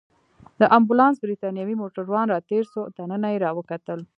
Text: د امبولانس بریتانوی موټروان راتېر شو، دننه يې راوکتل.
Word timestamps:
د 0.59 0.61
امبولانس 0.77 1.15
بریتانوی 1.23 1.75
موټروان 1.81 2.27
راتېر 2.33 2.63
شو، 2.71 2.81
دننه 2.97 3.27
يې 3.33 3.37
راوکتل. 3.45 3.99